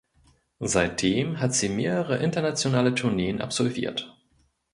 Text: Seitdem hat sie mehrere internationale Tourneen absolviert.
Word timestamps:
Seitdem 0.65 1.39
hat 1.39 1.53
sie 1.53 1.69
mehrere 1.69 2.17
internationale 2.17 2.95
Tourneen 2.95 3.39
absolviert. 3.39 4.17